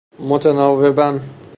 [0.19, 1.21] متناوباً